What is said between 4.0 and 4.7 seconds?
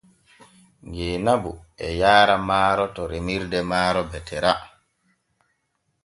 Betera.